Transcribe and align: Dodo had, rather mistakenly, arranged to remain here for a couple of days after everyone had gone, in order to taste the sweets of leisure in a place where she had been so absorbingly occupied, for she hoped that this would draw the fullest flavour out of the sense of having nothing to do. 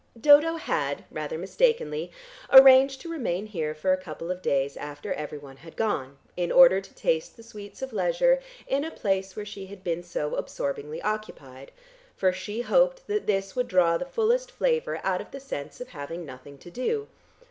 Dodo 0.19 0.55
had, 0.55 1.03
rather 1.11 1.37
mistakenly, 1.37 2.11
arranged 2.51 3.01
to 3.01 3.11
remain 3.11 3.45
here 3.45 3.75
for 3.75 3.93
a 3.93 4.01
couple 4.01 4.31
of 4.31 4.41
days 4.41 4.75
after 4.75 5.13
everyone 5.13 5.57
had 5.57 5.75
gone, 5.75 6.17
in 6.35 6.51
order 6.51 6.81
to 6.81 6.93
taste 6.95 7.37
the 7.37 7.43
sweets 7.43 7.83
of 7.83 7.93
leisure 7.93 8.39
in 8.65 8.83
a 8.83 8.89
place 8.89 9.35
where 9.35 9.45
she 9.45 9.67
had 9.67 9.83
been 9.83 10.01
so 10.01 10.33
absorbingly 10.33 11.03
occupied, 11.03 11.71
for 12.17 12.33
she 12.33 12.61
hoped 12.61 13.05
that 13.05 13.27
this 13.27 13.55
would 13.55 13.67
draw 13.67 13.95
the 13.95 14.03
fullest 14.05 14.49
flavour 14.49 14.99
out 15.03 15.21
of 15.21 15.29
the 15.29 15.39
sense 15.39 15.79
of 15.79 15.89
having 15.89 16.25
nothing 16.25 16.57
to 16.57 16.71
do. 16.71 17.07